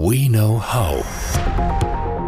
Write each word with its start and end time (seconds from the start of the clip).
We 0.00 0.28
Know 0.28 0.62
How. 0.62 1.02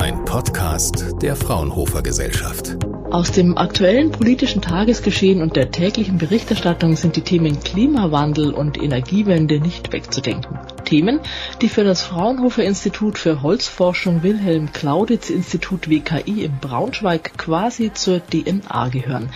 Ein 0.01 0.25
Podcast 0.25 1.15
der 1.23 1.37
Fraunhofer 1.37 2.03
Gesellschaft. 2.03 2.77
Aus 3.13 3.33
dem 3.33 3.59
aktuellen 3.59 4.13
politischen 4.13 4.63
Tagesgeschehen 4.63 5.43
und 5.43 5.57
der 5.57 5.73
täglichen 5.73 6.19
Berichterstattung 6.19 6.95
sind 6.95 7.17
die 7.17 7.23
Themen 7.23 7.59
Klimawandel 7.59 8.55
und 8.55 8.81
Energiewende 8.81 9.59
nicht 9.59 9.93
wegzudenken. 9.93 10.57
Themen, 10.85 11.19
die 11.61 11.69
für 11.69 11.83
das 11.83 12.03
Fraunhofer 12.03 12.63
Institut 12.63 13.19
für 13.19 13.43
Holzforschung 13.43 14.23
Wilhelm 14.23 14.73
Clauditz 14.73 15.29
Institut 15.29 15.91
WKI 15.91 16.45
in 16.45 16.59
Braunschweig 16.61 17.37
quasi 17.37 17.93
zur 17.93 18.21
DNA 18.21 18.89
gehören. 18.91 19.31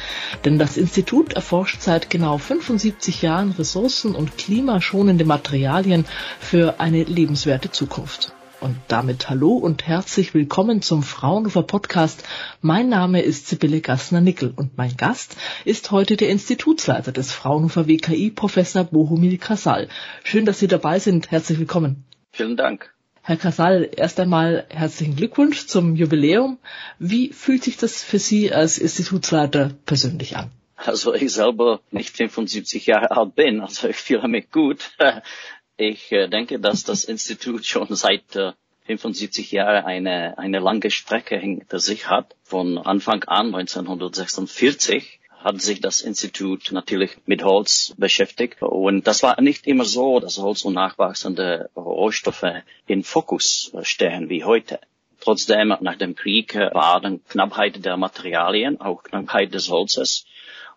Denn 0.45 0.57
das 0.57 0.77
Institut 0.77 1.33
erforscht 1.33 1.81
seit 1.81 2.11
genau 2.11 2.39
75 2.39 3.23
Jahren 3.23 3.51
ressourcen- 3.51 4.15
und 4.15 4.39
klimaschonende 4.39 5.25
Materialien 5.25 6.05
für 6.39 6.79
eine 6.79 7.03
lebenswerte 7.03 7.73
Zukunft. 7.73 8.33
Und 8.65 8.79
damit 8.89 9.29
hallo 9.29 9.53
und 9.59 9.87
herzlich 9.87 10.33
willkommen 10.33 10.81
zum 10.81 11.03
Fraunhofer 11.03 11.65
Podcast. 11.65 12.25
Mein 12.63 12.89
Name 12.89 13.21
ist 13.21 13.47
Sibylle 13.47 13.83
Gassner-Nickel 13.83 14.55
und 14.57 14.79
mein 14.79 14.97
Gast 14.97 15.37
ist 15.67 15.91
heute 15.91 16.17
der 16.17 16.31
Institutsleiter 16.31 17.13
des 17.13 17.31
Fraunhofer 17.31 17.89
WKI, 17.89 18.31
Professor 18.31 18.85
Bohumil 18.85 19.37
Kasal. 19.37 19.91
Schön, 20.23 20.47
dass 20.47 20.61
Sie 20.61 20.67
dabei 20.67 20.99
sind. 20.99 21.31
Herzlich 21.31 21.59
willkommen. 21.59 22.07
Vielen 22.33 22.57
Dank. 22.57 22.95
Herr 23.21 23.37
Kasal, 23.37 23.91
erst 23.95 24.19
einmal 24.19 24.65
herzlichen 24.71 25.15
Glückwunsch 25.15 25.67
zum 25.67 25.95
Jubiläum. 25.95 26.57
Wie 26.99 27.35
fühlt 27.35 27.65
sich 27.65 27.77
das 27.77 28.03
für 28.03 28.19
Sie 28.19 28.51
als 28.51 28.79
Institutsleiter 28.79 29.73
persönlich 29.85 30.39
an? 30.39 30.51
Also 30.77 31.13
ich 31.13 31.31
selber 31.35 31.81
nicht 31.91 32.17
75 32.17 32.87
Jahre 32.87 33.11
alt 33.11 33.35
bin, 33.35 33.61
also 33.61 33.89
ich 33.89 33.97
fühle 33.97 34.27
mich 34.27 34.51
gut. 34.51 34.93
Ich 35.77 36.13
äh, 36.13 36.29
denke, 36.29 36.61
dass 36.61 36.85
das 36.85 37.05
Institut 37.15 37.65
schon 37.65 37.95
seit 37.95 38.25
75 38.87 39.53
äh, 39.53 39.57
Jahren 39.57 39.85
eine, 39.85 40.39
eine 40.39 40.61
lange 40.61 40.91
Strecke 40.91 41.39
hinter 41.39 41.81
sich 41.81 42.09
hat. 42.09 42.37
Von 42.43 42.79
Anfang 42.79 43.25
an, 43.25 43.55
1946, 43.55 45.21
hat 45.45 45.61
sich 45.61 45.81
das 45.81 46.01
Institut 46.01 46.73
natürlich 46.73 47.19
mit 47.27 47.45
Holz 47.45 47.95
beschäftigt. 47.99 48.63
Und 48.63 49.07
das 49.07 49.23
war 49.23 49.39
nicht 49.43 49.67
immer 49.67 49.85
so, 49.85 50.19
dass 50.19 50.39
Holz 50.39 50.65
und 50.65 50.73
nachwachsende 50.73 51.69
Rohstoffe 51.77 52.63
in 52.87 53.05
Fokus 53.05 53.73
stehen 53.83 54.31
wie 54.31 54.45
heute. 54.45 54.81
Trotzdem, 55.21 55.75
nach 55.81 55.97
dem 55.97 56.15
Krieg 56.15 56.55
war 56.55 57.01
dann 57.01 57.23
Knappheit 57.25 57.85
der 57.85 57.97
Materialien, 57.99 58.81
auch 58.81 59.03
Knappheit 59.03 59.53
des 59.53 59.71
Holzes 59.71 60.25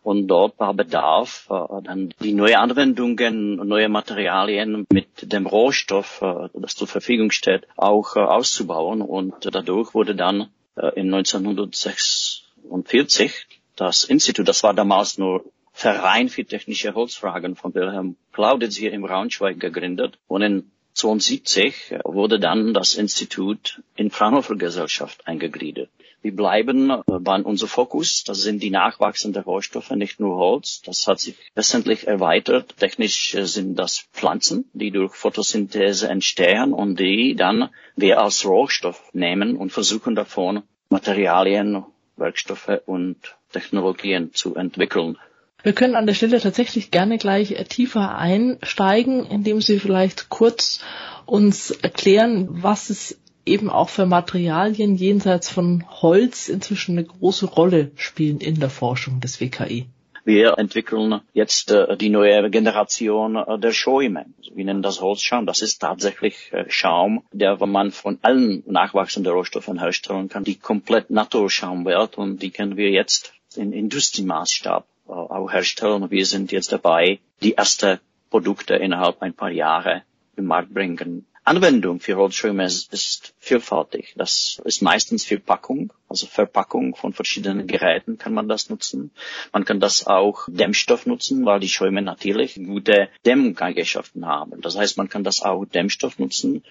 und 0.08 0.30
dort 0.30 0.58
war 0.58 0.73
Bedarf, 0.73 1.47
äh, 1.50 1.81
dann 1.83 2.13
die 2.22 2.31
neue 2.31 2.59
Anwendungen, 2.59 3.58
neue 3.58 3.89
Materialien 3.89 4.88
mit 4.89 5.33
dem 5.33 5.45
Rohstoff, 5.45 6.22
äh, 6.22 6.47
das 6.53 6.75
zur 6.75 6.88
Verfügung 6.88 7.31
steht, 7.31 7.67
auch 7.75 8.16
äh, 8.16 8.22
auszubauen. 8.22 9.02
Und 9.02 9.53
dadurch 9.53 9.94
wurde 9.94 10.16
dann 10.16 10.47
in 10.95 11.14
1946 11.14 13.33
das 13.75 14.05
Institut, 14.05 14.47
das 14.47 14.64
war 14.64 14.73
damals 14.73 15.17
nur 15.17 15.44
Verein 15.73 16.30
für 16.30 16.45
technische 16.45 16.95
Holzfragen 16.95 17.58
von 17.58 17.73
Wilhelm 17.73 18.16
Clauditz 18.31 18.77
hier 18.77 18.94
im 18.94 19.02
Braunschweig 19.02 19.59
gegründet. 19.59 20.17
Und 20.27 20.42
in 20.42 20.71
1972 20.95 21.95
wurde 22.05 22.39
dann 22.39 22.73
das 22.73 22.95
Institut 22.95 23.81
in 23.97 24.09
Fraunhofer 24.09 24.55
Gesellschaft 24.55 25.27
eingegliedert. 25.27 25.89
Wir 26.21 26.35
bleiben 26.35 26.89
äh, 26.89 27.01
bei 27.19 27.41
unserem 27.41 27.69
Fokus. 27.69 28.23
Das 28.23 28.41
sind 28.41 28.61
die 28.63 28.69
nachwachsenden 28.69 29.43
Rohstoffe, 29.43 29.91
nicht 29.91 30.19
nur 30.19 30.37
Holz. 30.37 30.81
Das 30.83 31.07
hat 31.07 31.19
sich 31.19 31.35
wesentlich 31.55 32.07
erweitert. 32.07 32.75
Technisch 32.77 33.35
äh, 33.35 33.45
sind 33.45 33.75
das 33.75 34.05
Pflanzen, 34.13 34.69
die 34.73 34.91
durch 34.91 35.13
Photosynthese 35.15 36.09
entstehen 36.09 36.73
und 36.73 36.99
die 36.99 37.35
dann 37.35 37.69
wir 37.95 38.21
als 38.21 38.45
Rohstoff 38.45 39.01
nehmen 39.13 39.57
und 39.57 39.71
versuchen 39.71 40.15
davon 40.15 40.63
Materialien, 40.89 41.83
Werkstoffe 42.15 42.81
und 42.85 43.17
Technologien 43.52 44.33
zu 44.33 44.55
entwickeln. 44.55 45.17
Wir 45.63 45.73
können 45.73 45.95
an 45.95 46.05
der 46.05 46.13
Stelle 46.13 46.39
tatsächlich 46.39 46.92
gerne 46.92 47.17
gleich 47.17 47.52
äh, 47.52 47.63
tiefer 47.63 48.17
einsteigen, 48.17 49.25
indem 49.25 49.61
Sie 49.61 49.80
vielleicht 49.80 50.30
kurz 50.30 50.80
uns 51.25 51.71
erklären, 51.71 52.47
was 52.49 52.89
es 52.89 53.19
eben 53.47 53.69
auch 53.69 53.89
für 53.89 54.05
Materialien 54.05 54.95
jenseits 54.95 55.49
von 55.49 55.83
Holz 55.89 56.49
inzwischen 56.49 56.97
eine 56.97 57.08
große 57.08 57.45
Rolle 57.45 57.91
spielen 57.95 58.39
in 58.39 58.59
der 58.59 58.69
Forschung 58.69 59.19
des 59.19 59.39
WKI. 59.41 59.87
Wir 60.27 60.58
entwickeln 60.58 61.21
jetzt 61.31 61.71
äh, 61.71 61.95
die 61.95 62.09
neue 62.09 62.49
Generation 62.49 63.37
äh, 63.37 63.57
der 63.57 63.71
Schäume. 63.71 64.25
Wir 64.53 64.65
nennen 64.65 64.81
das 64.81 64.99
Holzschaum. 64.99 65.45
Das 65.45 65.61
ist 65.61 65.80
tatsächlich 65.80 66.52
äh, 66.52 66.65
Schaum, 66.67 67.23
der 67.31 67.65
man 67.65 67.91
von 67.91 68.19
allen 68.23 68.61
nachwachsenden 68.65 69.31
Rohstoffen 69.31 69.80
herstellen 69.80 70.27
kann, 70.27 70.43
die 70.43 70.55
komplett 70.55 71.09
Naturschaum 71.09 71.86
wird 71.86 72.17
und 72.17 72.41
die 72.41 72.52
können 72.52 72.75
wir 72.75 72.89
jetzt 72.89 73.31
in 73.55 73.71
Industriemaßstab 73.71 74.86
äh, 75.07 75.11
auch 75.11 75.49
herstellen. 75.49 76.11
Wir 76.11 76.25
sind 76.25 76.52
jetzt 76.52 76.73
dabei, 76.73 77.19
die 77.41 77.55
ersten 77.55 77.99
Produkte 78.30 78.75
innerhalb 78.75 79.21
ein 79.21 79.33
paar 79.33 79.52
Jahre 79.52 80.03
im 80.36 80.47
Markt 80.47 80.73
bringen. 80.73 81.25
Anwendung 81.47 82.02
für 82.02 82.17
Holzschirme 82.17 82.65
ist, 82.65 83.33
vielfältig. 83.39 84.13
Das 84.17 84.61
ist 84.65 84.81
meistens 84.81 85.23
Verpackung, 85.23 85.93
also 86.09 86.27
Verpackung 86.27 86.95
von 86.95 87.13
verschiedenen 87.13 87.67
Geräten 87.67 88.17
kann 88.17 88.33
man 88.33 88.49
das 88.49 88.69
nutzen. 88.69 89.11
Man 89.53 89.63
kann 89.63 89.80
das 89.80 90.05
auch 90.05 90.47
Dämmstoff 90.49 91.05
nutzen, 91.05 91.45
weil 91.45 91.61
die 91.61 91.69
Schäume 91.69 92.02
natürlich 92.02 92.55
gute 92.55 93.07
Dämmeigenschaften 93.25 94.25
haben. 94.25 94.59
Das 94.61 94.77
heißt, 94.77 94.97
man 94.97 95.07
kann 95.07 95.23
das 95.23 95.41
auch 95.41 95.63
Dämmstoff 95.65 96.19
nutzen 96.19 96.63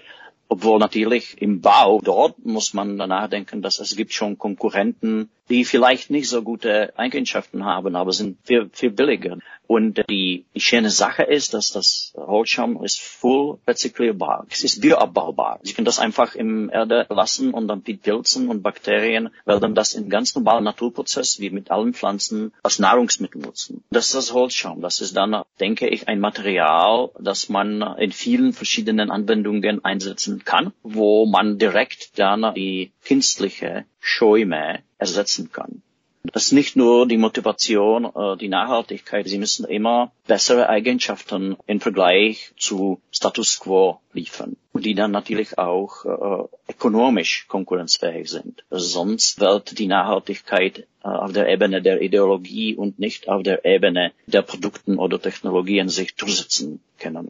obwohl 0.48 0.78
natürlich 0.78 1.40
im 1.40 1.60
Bau 1.60 2.00
dort 2.00 2.44
muss 2.44 2.72
man 2.72 2.98
danach 2.98 3.28
denken, 3.28 3.62
dass 3.62 3.80
es 3.80 3.96
gibt 3.96 4.12
schon 4.12 4.38
Konkurrenten, 4.38 5.28
die 5.48 5.64
vielleicht 5.64 6.10
nicht 6.10 6.28
so 6.28 6.42
gute 6.42 6.96
Eigenschaften 6.96 7.64
haben, 7.64 7.96
aber 7.96 8.12
sind 8.12 8.38
viel, 8.44 8.70
viel 8.72 8.90
billiger. 8.90 9.38
Und 9.66 10.02
die, 10.08 10.44
schöne 10.56 10.90
Sache 10.90 11.22
ist, 11.22 11.54
dass 11.54 11.70
das 11.72 12.12
Holzschaum 12.16 12.82
ist 12.84 13.00
full 13.00 13.58
recycelbar. 13.66 14.46
Es 14.50 14.64
ist 14.64 14.80
bioabbaubar. 14.80 15.60
Sie 15.62 15.72
können 15.74 15.84
das 15.84 15.98
einfach 15.98 16.34
im 16.34 16.70
Erde 16.70 17.06
lassen 17.08 17.52
und 17.52 17.68
dann 17.68 17.82
die 17.84 17.94
Pilzen 17.94 18.48
und 18.48 18.62
Bakterien 18.62 19.30
werden 19.44 19.74
das 19.74 19.94
in 19.94 20.08
ganz 20.08 20.34
normalen 20.34 20.64
Naturprozess 20.64 21.40
wie 21.40 21.50
mit 21.50 21.70
allen 21.70 21.94
Pflanzen 21.94 22.52
als 22.62 22.78
Nahrungsmittel 22.78 23.40
nutzen. 23.40 23.82
Das 23.90 24.06
ist 24.06 24.14
das 24.14 24.32
Holzschaum. 24.32 24.80
Das 24.80 25.00
ist 25.00 25.16
dann, 25.16 25.42
denke 25.60 25.88
ich, 25.88 26.08
ein 26.08 26.20
Material, 26.20 27.10
das 27.20 27.48
man 27.48 27.82
in 27.98 28.12
vielen 28.12 28.52
verschiedenen 28.52 29.10
Anwendungen 29.10 29.84
einsetzen 29.84 30.44
kann, 30.44 30.72
wo 30.82 31.26
man 31.26 31.58
direkt 31.58 32.18
dann 32.18 32.54
die 32.54 32.92
künstliche 33.04 33.84
Schäume 34.00 34.80
ersetzen 34.98 35.50
kann. 35.52 35.82
Das 36.32 36.44
ist 36.46 36.52
nicht 36.52 36.76
nur 36.76 37.06
die 37.06 37.16
Motivation, 37.16 38.04
äh, 38.04 38.36
die 38.36 38.48
Nachhaltigkeit. 38.48 39.28
Sie 39.28 39.38
müssen 39.38 39.64
immer 39.66 40.12
bessere 40.26 40.68
Eigenschaften 40.68 41.56
im 41.66 41.80
Vergleich 41.80 42.52
zu 42.56 43.00
Status 43.10 43.60
quo 43.60 44.00
liefern, 44.12 44.56
die 44.74 44.94
dann 44.94 45.10
natürlich 45.10 45.58
auch 45.58 46.04
äh, 46.04 46.72
ökonomisch 46.72 47.46
konkurrenzfähig 47.48 48.28
sind. 48.28 48.64
Sonst 48.70 49.40
wird 49.40 49.78
die 49.78 49.86
Nachhaltigkeit 49.86 50.78
äh, 50.78 50.84
auf 51.08 51.32
der 51.32 51.48
Ebene 51.48 51.82
der 51.82 52.00
Ideologie 52.00 52.74
und 52.74 52.98
nicht 52.98 53.28
auf 53.28 53.42
der 53.42 53.64
Ebene 53.64 54.12
der 54.26 54.42
Produkten 54.42 54.98
oder 54.98 55.20
Technologien 55.20 55.88
sich 55.88 56.14
durchsetzen 56.14 56.80
können. 56.98 57.28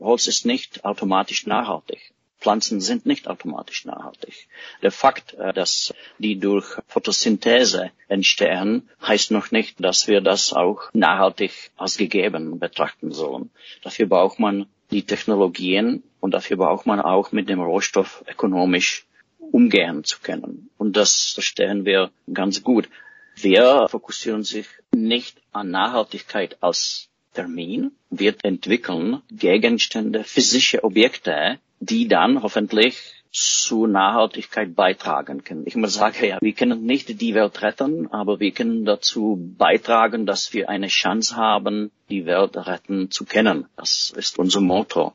Holz 0.00 0.26
ist 0.28 0.46
nicht 0.46 0.84
automatisch 0.84 1.46
nachhaltig. 1.46 2.13
Pflanzen 2.44 2.82
sind 2.82 3.06
nicht 3.06 3.26
automatisch 3.26 3.86
nachhaltig. 3.86 4.48
Der 4.82 4.92
Fakt, 4.92 5.32
äh, 5.32 5.54
dass 5.54 5.94
die 6.18 6.38
durch 6.38 6.66
Photosynthese 6.88 7.90
entstehen, 8.06 8.86
heißt 9.00 9.30
noch 9.30 9.50
nicht, 9.50 9.82
dass 9.82 10.08
wir 10.08 10.20
das 10.20 10.52
auch 10.52 10.90
nachhaltig 10.92 11.70
als 11.78 11.96
gegeben 11.96 12.58
betrachten 12.58 13.12
sollen. 13.12 13.50
Dafür 13.82 14.06
braucht 14.06 14.38
man 14.38 14.66
die 14.90 15.04
Technologien 15.04 16.02
und 16.20 16.34
dafür 16.34 16.58
braucht 16.58 16.84
man 16.84 17.00
auch 17.00 17.32
mit 17.32 17.48
dem 17.48 17.62
Rohstoff 17.62 18.22
ökonomisch 18.28 19.06
umgehen 19.38 20.04
zu 20.04 20.18
können. 20.20 20.68
Und 20.76 20.98
das 20.98 21.32
verstehen 21.32 21.86
wir 21.86 22.10
ganz 22.30 22.62
gut. 22.62 22.90
Wir 23.36 23.86
fokussieren 23.88 24.42
sich 24.42 24.66
nicht 24.94 25.40
an 25.50 25.70
Nachhaltigkeit 25.70 26.58
als 26.60 27.08
Termin. 27.32 27.92
Wir 28.10 28.34
entwickeln 28.42 29.22
Gegenstände, 29.30 30.24
physische 30.24 30.84
Objekte, 30.84 31.58
die 31.84 32.08
dann 32.08 32.42
hoffentlich 32.42 33.24
zu 33.30 33.86
Nachhaltigkeit 33.88 34.76
beitragen 34.76 35.42
können. 35.42 35.64
Ich 35.66 35.74
muss 35.74 35.94
sagen, 35.94 36.24
ja, 36.24 36.38
wir 36.40 36.52
können 36.52 36.84
nicht 36.84 37.20
die 37.20 37.34
Welt 37.34 37.62
retten, 37.62 38.12
aber 38.12 38.38
wir 38.38 38.52
können 38.52 38.84
dazu 38.84 39.36
beitragen, 39.58 40.24
dass 40.24 40.52
wir 40.52 40.68
eine 40.68 40.86
Chance 40.86 41.34
haben, 41.34 41.90
die 42.10 42.26
Welt 42.26 42.56
retten 42.56 43.10
zu 43.10 43.24
können. 43.24 43.66
Das 43.76 44.12
ist 44.16 44.38
unser 44.38 44.60
Motto. 44.60 45.14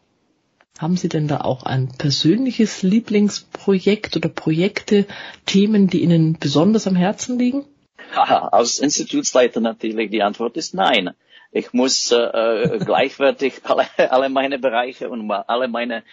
Haben 0.78 0.98
Sie 0.98 1.10
denn 1.10 1.28
da 1.30 1.42
auch 1.42 1.64
ein 1.64 1.90
persönliches 1.98 2.84
Lieblingsprojekt 2.84 4.18
oder 4.18 4.30
Projekte, 4.30 5.06
Themen, 5.46 5.88
die 5.88 6.04
Ihnen 6.04 6.38
besonders 6.40 6.88
am 6.88 6.96
Herzen 6.96 7.40
liegen? 7.40 7.66
Als 8.14 8.80
Institutsleiter 8.80 9.62
natürlich 9.62 10.10
die 10.10 10.24
Antwort 10.24 10.58
ist 10.58 10.74
nein. 10.74 11.12
Ich 11.52 11.74
muss 11.74 12.12
äh, 12.12 12.18
äh 12.18 12.80
gleichwertig 12.80 13.62
alle, 13.64 13.88
alle 14.12 14.30
meine 14.30 14.60
Bereiche 14.60 15.10
und 15.10 15.30
alle 15.32 15.68
meine 15.68 16.04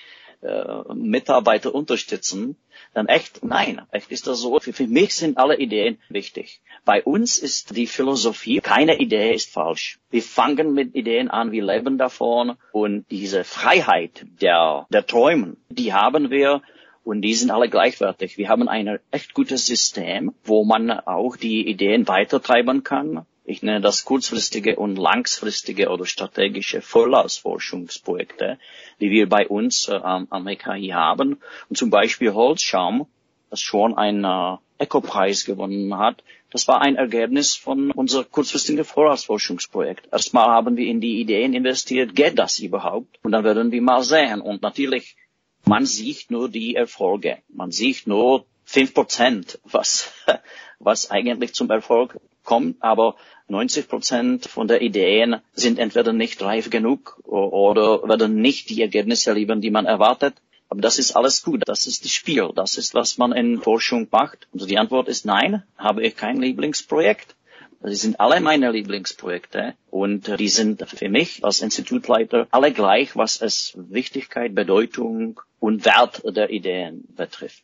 äh, 0.46 0.94
Mitarbeiter 0.94 1.75
unterstützen, 1.75 2.56
dann 2.94 3.08
echt, 3.08 3.44
nein, 3.44 3.82
echt 3.90 4.10
ist 4.10 4.26
das 4.26 4.40
so. 4.40 4.58
Für, 4.60 4.72
für 4.72 4.87
mich 4.87 5.14
sind 5.14 5.38
alle 5.38 5.58
Ideen 5.58 5.98
wichtig. 6.08 6.60
Bei 6.84 7.02
uns 7.02 7.38
ist 7.38 7.76
die 7.76 7.87
Philosophie, 7.87 8.60
keine 8.60 8.98
Idee 8.98 9.32
ist 9.34 9.50
falsch. 9.50 9.98
Wir 10.10 10.22
fangen 10.22 10.72
mit 10.72 10.94
Ideen 10.94 11.28
an, 11.28 11.52
wir 11.52 11.64
leben 11.64 11.98
davon 11.98 12.56
und 12.72 13.06
diese 13.10 13.44
Freiheit 13.44 14.26
der, 14.40 14.87
der 14.90 15.06
Träumen, 15.06 15.56
die 15.69 15.93
haben 15.93 16.31
wir 16.31 16.62
und 17.02 17.22
die 17.22 17.34
sind 17.34 17.50
alle 17.50 17.69
gleichwertig. 17.69 18.38
Wir 18.38 18.48
haben 18.48 18.69
ein 18.69 18.98
echt 19.10 19.34
gutes 19.34 19.66
System, 19.66 20.32
wo 20.44 20.64
man 20.64 20.90
auch 20.90 21.37
die 21.37 21.69
Ideen 21.69 22.08
weitertreiben 22.08 22.82
kann 22.82 23.26
ich 23.46 23.62
nenne 23.62 23.81
das 23.81 24.04
kurzfristige 24.04 24.76
und 24.76 24.96
langfristige 24.96 25.88
oder 25.88 26.04
strategische 26.04 26.82
Vollausforschungsprojekte, 26.82 28.58
die 29.00 29.10
wir 29.10 29.28
bei 29.28 29.46
uns 29.46 29.88
äh, 29.88 29.94
am, 29.94 30.48
EKI 30.48 30.88
haben. 30.88 31.38
Und 31.69 31.76
zum 31.76 31.90
Beispiel 31.90 32.34
Holzschaum, 32.34 33.06
das 33.50 33.60
schon 33.60 33.96
einen 33.96 34.25
äh, 34.25 34.56
Eco-Preis 34.78 35.44
gewonnen 35.44 35.96
hat, 35.96 36.25
das 36.50 36.66
war 36.66 36.82
ein 36.82 36.96
Ergebnis 36.96 37.54
von 37.54 37.93
unser 37.93 38.25
kurzfristigen 38.25 38.84
Vorausforschungsprojekt. 38.84 40.08
Erstmal 40.12 40.46
haben 40.46 40.76
wir 40.76 40.87
in 40.87 41.00
die 41.00 41.20
Ideen 41.20 41.54
investiert, 41.54 42.16
geht 42.16 42.38
das 42.38 42.58
überhaupt? 42.58 43.19
Und 43.22 43.32
dann 43.32 43.44
werden 43.44 43.70
wir 43.70 43.82
mal 43.82 44.02
sehen. 44.02 44.40
Und 44.40 44.62
natürlich, 44.62 45.16
man 45.64 45.87
sieht 45.87 46.31
nur 46.31 46.48
die 46.48 46.75
Erfolge. 46.75 47.38
Man 47.48 47.70
sieht 47.70 48.06
nur 48.06 48.44
fünf 48.64 48.93
Prozent, 48.93 49.60
was, 49.64 50.12
was 50.81 51.10
eigentlich 51.10 51.54
zum 51.54 51.70
Erfolg 51.70 52.19
kommt, 52.46 52.82
aber 52.82 53.16
90 53.48 53.88
Prozent 53.88 54.46
von 54.46 54.66
der 54.66 54.81
Ideen 54.81 55.37
sind 55.52 55.78
entweder 55.78 56.14
nicht 56.14 56.43
reif 56.43 56.70
genug 56.70 57.19
oder 57.25 58.08
werden 58.08 58.40
nicht 58.40 58.70
die 58.70 58.81
Ergebnisse 58.81 59.32
liefern, 59.34 59.60
die 59.60 59.70
man 59.70 59.84
erwartet. 59.84 60.34
Aber 60.69 60.81
das 60.81 60.98
ist 60.98 61.14
alles 61.14 61.43
gut. 61.43 61.62
Das 61.66 61.87
ist 61.87 62.04
das 62.04 62.12
Spiel. 62.12 62.50
Das 62.54 62.76
ist, 62.76 62.94
was 62.94 63.19
man 63.19 63.32
in 63.32 63.60
Forschung 63.60 64.08
macht. 64.10 64.48
Also 64.52 64.66
die 64.66 64.78
Antwort 64.78 65.08
ist 65.08 65.25
nein, 65.25 65.62
habe 65.76 66.02
ich 66.02 66.16
kein 66.16 66.40
Lieblingsprojekt. 66.40 67.37
Sie 67.82 67.94
sind 67.94 68.19
alle 68.19 68.40
meine 68.40 68.72
Lieblingsprojekte 68.72 69.75
und 69.90 70.40
die 70.40 70.48
sind 70.48 70.88
für 70.88 71.08
mich 71.08 71.44
als 71.44 71.60
Institutleiter 71.60 72.48
alle 72.50 72.72
gleich, 72.72 73.14
was 73.14 73.40
es 73.40 73.75
Wichtigkeit, 73.76 74.54
Bedeutung 74.54 75.40
und 75.60 75.84
Wert 75.84 76.22
der 76.25 76.50
Ideen 76.50 77.04
betrifft. 77.14 77.62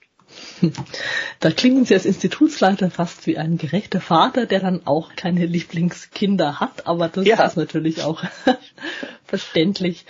Da 1.41 1.51
klingen 1.51 1.85
Sie 1.85 1.95
als 1.95 2.07
Institutsleiter 2.07 2.91
fast 2.91 3.27
wie 3.27 3.39
ein 3.39 3.59
gerechter 3.59 4.01
Vater, 4.01 4.47
der 4.47 4.61
dann 4.61 4.87
auch 4.87 5.17
keine 5.17 5.47
Lieblingskinder 5.47 6.61
hat, 6.61 6.87
aber 6.87 7.09
das 7.09 7.27
ja. 7.27 7.43
ist 7.45 7.57
natürlich 7.57 8.03
auch 8.03 8.23
verständlich. 9.25 10.05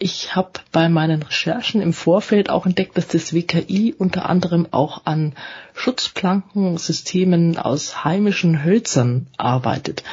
Ich 0.00 0.36
habe 0.36 0.52
bei 0.70 0.88
meinen 0.88 1.22
Recherchen 1.22 1.82
im 1.82 1.92
Vorfeld 1.92 2.50
auch 2.50 2.66
entdeckt, 2.66 2.96
dass 2.96 3.08
das 3.08 3.34
WKI 3.34 3.94
unter 3.98 4.28
anderem 4.28 4.68
auch 4.70 5.06
an 5.06 5.34
Schutzplankensystemen 5.74 7.58
aus 7.58 8.04
heimischen 8.04 8.62
Hölzern 8.62 9.26
arbeitet. 9.36 10.04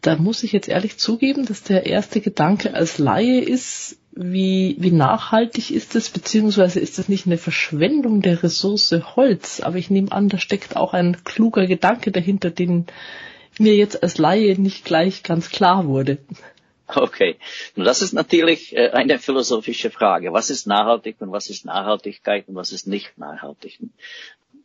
Da 0.00 0.16
muss 0.16 0.42
ich 0.44 0.52
jetzt 0.52 0.68
ehrlich 0.68 0.98
zugeben, 0.98 1.44
dass 1.44 1.62
der 1.62 1.84
erste 1.84 2.22
Gedanke 2.22 2.72
als 2.72 2.96
Laie 2.98 3.40
ist, 3.40 3.98
wie, 4.16 4.76
wie 4.78 4.92
nachhaltig 4.92 5.70
ist 5.70 5.94
es, 5.94 6.08
beziehungsweise 6.08 6.80
ist 6.80 6.98
das 6.98 7.08
nicht 7.08 7.26
eine 7.26 7.36
Verschwendung 7.36 8.22
der 8.22 8.42
Ressource 8.42 8.90
Holz? 9.14 9.60
Aber 9.60 9.76
ich 9.76 9.90
nehme 9.90 10.10
an, 10.10 10.30
da 10.30 10.38
steckt 10.38 10.74
auch 10.74 10.94
ein 10.94 11.22
kluger 11.24 11.66
Gedanke 11.66 12.10
dahinter, 12.10 12.50
den 12.50 12.86
mir 13.58 13.76
jetzt 13.76 14.02
als 14.02 14.16
Laie 14.16 14.58
nicht 14.58 14.86
gleich 14.86 15.22
ganz 15.22 15.50
klar 15.50 15.86
wurde. 15.86 16.18
Okay, 16.88 17.36
nun 17.74 17.84
das 17.84 18.00
ist 18.00 18.12
natürlich 18.12 18.74
äh, 18.74 18.90
eine 18.90 19.18
philosophische 19.18 19.90
Frage. 19.90 20.32
Was 20.32 20.50
ist 20.50 20.66
nachhaltig 20.66 21.16
und 21.18 21.32
was 21.32 21.50
ist 21.50 21.64
Nachhaltigkeit 21.64 22.48
und 22.48 22.54
was 22.54 22.72
ist 22.72 22.86
nicht 22.86 23.18
nachhaltig? 23.18 23.80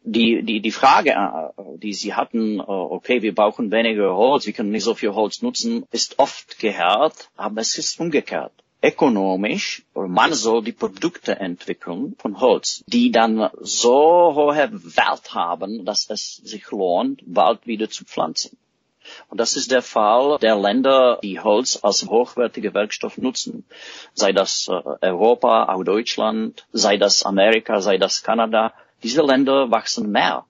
Die, 0.04 0.44
die, 0.44 0.62
die 0.62 0.72
Frage, 0.72 1.12
äh, 1.12 1.78
die 1.78 1.94
Sie 1.94 2.14
hatten, 2.14 2.60
äh, 2.60 2.64
okay, 2.64 3.22
wir 3.22 3.34
brauchen 3.34 3.72
weniger 3.72 4.16
Holz, 4.16 4.46
wir 4.46 4.54
können 4.54 4.72
nicht 4.72 4.84
so 4.84 4.94
viel 4.94 5.14
Holz 5.14 5.42
nutzen, 5.42 5.84
ist 5.92 6.20
oft 6.20 6.60
gehört, 6.60 7.32
aber 7.36 7.60
es 7.60 7.78
ist 7.78 8.00
umgekehrt 8.00 8.54
ökonomisch, 8.82 9.84
man 9.94 10.34
soll 10.34 10.64
die 10.64 10.72
Produkte 10.72 11.40
entwickeln 11.40 12.16
von 12.18 12.40
Holz, 12.40 12.84
die 12.88 13.12
dann 13.12 13.50
so 13.60 14.34
hohe 14.36 14.70
Wert 14.72 15.34
haben, 15.34 15.86
dass 15.86 16.10
es 16.10 16.38
sich 16.38 16.70
lohnt, 16.72 17.22
bald 17.26 17.68
wieder 17.68 17.90
zu 17.90 18.06
pflanzen. 18.06 18.58
Und 19.30 19.40
das 19.40 19.56
ist 19.56 19.72
der 19.72 19.82
Fall 19.82 20.38
der 20.40 20.56
Länder, 20.56 21.20
die 21.24 21.40
Holz 21.40 21.80
als 21.82 22.06
hochwertige 22.08 22.74
Werkstoff 22.74 23.18
nutzen. 23.18 23.66
Sei 24.14 24.32
das 24.32 24.68
äh, 24.68 25.08
Europa, 25.08 25.66
auch 25.66 25.84
Deutschland, 25.84 26.66
sei 26.72 26.98
das 26.98 27.24
Amerika, 27.24 27.82
sei 27.82 27.98
das 27.98 28.24
Kanada. 28.24 28.74
Diese 29.04 29.24
Länder 29.24 29.72
wachsen 29.72 30.12
mehr, 30.12 30.46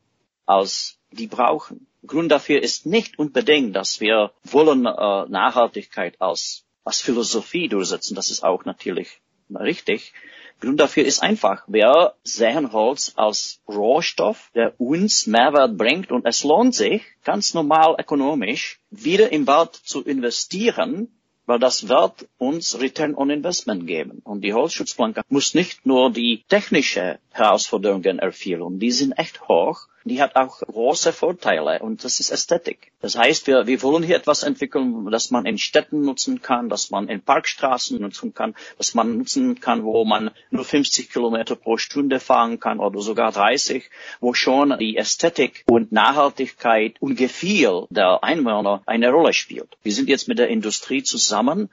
als 0.45 0.99
die 1.11 1.27
brauchen. 1.27 1.87
Grund 2.05 2.31
dafür 2.31 2.61
ist 2.61 2.85
nicht 2.85 3.19
unbedingt, 3.19 3.75
dass 3.75 4.01
wir 4.01 4.31
wollen 4.43 4.85
äh, 4.85 5.25
Nachhaltigkeit 5.29 6.19
als 6.19 6.65
als 6.83 7.01
Philosophie 7.01 7.67
durchsetzen. 7.67 8.15
Das 8.15 8.29
ist 8.29 8.43
auch 8.43 8.65
natürlich 8.65 9.21
richtig. 9.49 10.13
Grund 10.61 10.79
dafür 10.79 11.05
ist 11.05 11.23
einfach, 11.23 11.63
wir 11.67 12.13
sehen 12.23 12.71
Holz 12.71 13.13
als 13.15 13.61
Rohstoff, 13.67 14.51
der 14.53 14.79
uns 14.79 15.25
Mehrwert 15.25 15.75
bringt 15.75 16.11
und 16.11 16.25
es 16.27 16.43
lohnt 16.43 16.75
sich, 16.75 17.01
ganz 17.23 17.55
normal 17.55 17.95
ökonomisch, 17.97 18.79
wieder 18.91 19.31
im 19.31 19.47
Wald 19.47 19.73
zu 19.73 20.03
investieren, 20.03 21.07
weil 21.47 21.57
das 21.57 21.89
wird 21.89 22.29
uns 22.37 22.79
Return 22.79 23.15
on 23.15 23.31
Investment 23.31 23.87
geben. 23.87 24.21
Und 24.23 24.41
die 24.41 24.53
Holzschutzplanke 24.53 25.23
muss 25.29 25.55
nicht 25.55 25.85
nur 25.87 26.11
die 26.11 26.43
technische 26.47 27.19
Herausforderungen 27.31 28.19
erfüllen, 28.19 28.77
die 28.77 28.91
sind 28.91 29.13
echt 29.13 29.47
hoch, 29.47 29.87
die 30.03 30.21
hat 30.21 30.35
auch 30.35 30.59
große 30.59 31.13
Vorteile 31.13 31.79
und 31.79 32.03
das 32.03 32.19
ist 32.19 32.31
Ästhetik. 32.31 32.91
Das 33.01 33.17
heißt, 33.17 33.47
wir, 33.47 33.67
wir 33.67 33.81
wollen 33.83 34.03
hier 34.03 34.15
etwas 34.15 34.43
entwickeln, 34.43 35.09
das 35.11 35.31
man 35.31 35.45
in 35.45 35.57
Städten 35.57 36.01
nutzen 36.01 36.41
kann, 36.41 36.69
das 36.69 36.89
man 36.89 37.07
in 37.07 37.21
Parkstraßen 37.21 38.01
nutzen 38.01 38.33
kann, 38.33 38.55
das 38.77 38.93
man 38.93 39.17
nutzen 39.17 39.59
kann, 39.59 39.83
wo 39.83 40.03
man 40.05 40.31
nur 40.49 40.65
50 40.65 41.11
Kilometer 41.11 41.55
pro 41.55 41.77
Stunde 41.77 42.19
fahren 42.19 42.59
kann 42.59 42.79
oder 42.79 43.01
sogar 43.01 43.31
30, 43.31 43.89
wo 44.19 44.33
schon 44.33 44.77
die 44.79 44.97
Ästhetik 44.97 45.63
und 45.67 45.91
Nachhaltigkeit 45.91 46.95
und 46.99 47.15
Gefühl 47.15 47.85
der 47.89 48.23
Einwohner 48.23 48.81
eine 48.85 49.11
Rolle 49.11 49.33
spielt. 49.33 49.77
Wir 49.83 49.93
sind 49.93 50.09
jetzt 50.09 50.27
mit 50.27 50.39
der 50.39 50.47
Industrie 50.47 51.03
zusammen 51.03 51.69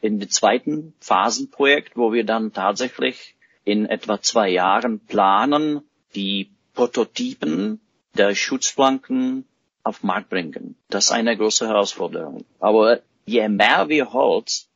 in 0.00 0.18
dem 0.18 0.30
zweiten 0.30 0.94
Phasenprojekt, 1.00 1.96
wo 1.96 2.12
wir 2.12 2.24
dann 2.24 2.52
tatsächlich 2.52 3.34
in 3.64 3.86
etwa 3.86 4.20
zwei 4.20 4.48
Jahren 4.48 5.00
planen, 5.00 5.82
die 6.14 6.50
Prototypen 6.80 7.78
der 8.14 8.34
Schutzplanken 8.34 9.44
auf 9.82 10.02
Markt 10.02 10.30
bringen. 10.30 10.76
Das 10.88 11.04
ist 11.04 11.10
eine 11.10 11.36
große 11.36 11.68
Herausforderung. 11.68 12.46
Aber 12.58 13.00
je 13.26 13.46
mehr 13.50 13.90
wir 13.90 14.14
Holz 14.14 14.70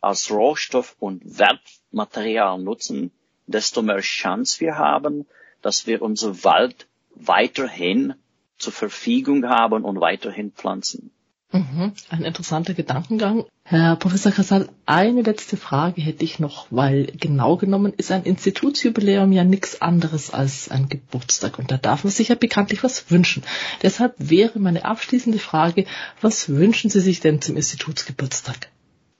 als 0.00 0.30
Rohstoff 0.30 0.96
und 1.00 1.20
Wertmaterial 1.38 2.58
nutzen, 2.60 3.10
desto 3.46 3.82
mehr 3.82 4.00
Chance 4.00 4.58
wir 4.60 4.78
haben, 4.78 5.26
dass 5.60 5.86
wir 5.86 6.00
unser 6.00 6.44
Wald 6.44 6.86
weiterhin 7.14 8.14
zur 8.56 8.72
Verfügung 8.72 9.46
haben 9.46 9.84
und 9.84 10.00
weiterhin 10.00 10.52
pflanzen. 10.52 11.10
Mhm, 11.52 11.92
ein 12.10 12.24
interessanter 12.24 12.74
Gedankengang. 12.74 13.44
Herr 13.64 13.96
Professor 13.96 14.30
Casal, 14.30 14.68
eine 14.86 15.22
letzte 15.22 15.56
Frage 15.56 16.00
hätte 16.00 16.24
ich 16.24 16.38
noch, 16.38 16.68
weil 16.70 17.06
genau 17.18 17.56
genommen 17.56 17.92
ist 17.96 18.12
ein 18.12 18.22
Institutsjubiläum 18.22 19.32
ja 19.32 19.42
nichts 19.42 19.82
anderes 19.82 20.30
als 20.30 20.70
ein 20.70 20.88
Geburtstag 20.88 21.58
und 21.58 21.72
da 21.72 21.76
darf 21.76 22.04
man 22.04 22.12
sich 22.12 22.28
ja 22.28 22.36
bekanntlich 22.36 22.84
was 22.84 23.10
wünschen. 23.10 23.42
Deshalb 23.82 24.14
wäre 24.18 24.60
meine 24.60 24.84
abschließende 24.84 25.40
Frage, 25.40 25.86
was 26.20 26.48
wünschen 26.48 26.88
Sie 26.88 27.00
sich 27.00 27.18
denn 27.18 27.42
zum 27.42 27.56
Institutsgeburtstag? 27.56 28.68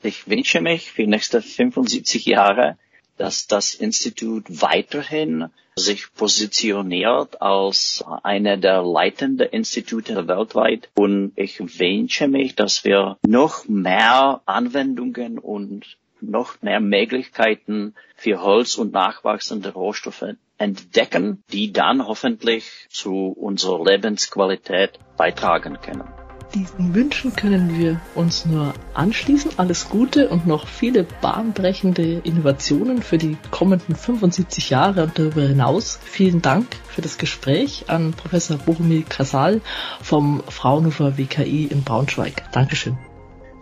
Ich 0.03 0.29
wünsche 0.29 0.61
mich 0.61 0.93
für 0.93 1.03
die 1.03 1.09
nächsten 1.09 1.43
75 1.43 2.27
Jahre 2.27 2.79
dass 3.21 3.47
das 3.47 3.75
Institut 3.75 4.45
weiterhin 4.49 5.51
sich 5.77 6.15
positioniert 6.15 7.43
als 7.43 8.03
eine 8.23 8.59
der 8.59 8.83
leitenden 8.83 9.47
Institute 9.51 10.27
weltweit. 10.27 10.89
Und 10.95 11.33
ich 11.37 11.61
wünsche 11.61 12.29
mich, 12.29 12.55
dass 12.55 12.85
wir 12.85 13.19
noch 13.27 13.69
mehr 13.69 14.41
Anwendungen 14.47 15.39
und 15.39 15.99
noch 16.23 16.63
mehr 16.63 16.81
Möglichkeiten 16.81 17.95
für 18.17 18.43
Holz 18.43 18.77
und 18.77 18.93
nachwachsende 18.93 19.73
Rohstoffe 19.75 20.35
entdecken, 20.57 21.43
die 21.53 21.73
dann 21.73 22.07
hoffentlich 22.07 22.87
zu 22.89 23.29
unserer 23.29 23.85
Lebensqualität 23.85 24.99
beitragen 25.19 25.79
können. 25.83 26.20
Diesen 26.55 26.95
Wünschen 26.95 27.37
können 27.37 27.79
wir 27.79 28.01
uns 28.15 28.45
nur 28.45 28.75
anschließen. 28.95 29.53
Alles 29.57 29.89
Gute 29.89 30.29
und 30.29 30.47
noch 30.47 30.67
viele 30.67 31.05
bahnbrechende 31.05 32.21
Innovationen 32.25 33.03
für 33.03 33.19
die 33.19 33.37
kommenden 33.51 33.95
75 33.95 34.71
Jahre 34.71 35.05
und 35.05 35.19
darüber 35.19 35.43
hinaus. 35.43 36.01
Vielen 36.03 36.43
Dank 36.43 36.67
für 36.89 37.03
das 37.03 37.19
Gespräch 37.19 37.85
an 37.87 38.13
Professor 38.13 38.57
Bohumil 38.57 39.05
Kasal 39.09 39.61
vom 40.03 40.43
Fraunhofer 40.49 41.17
WKI 41.17 41.67
in 41.67 41.85
Braunschweig. 41.85 42.43
Dankeschön. 42.53 42.99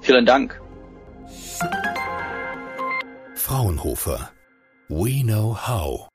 Vielen 0.00 0.24
Dank. 0.24 0.60
Fraunhofer 3.34 4.30
We 4.88 5.22
know 5.22 5.54
how. 5.54 6.08